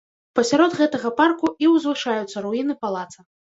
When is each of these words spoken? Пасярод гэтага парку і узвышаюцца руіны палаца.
Пасярод 0.37 0.73
гэтага 0.79 1.11
парку 1.19 1.53
і 1.67 1.71
узвышаюцца 1.75 2.37
руіны 2.49 2.79
палаца. 2.83 3.19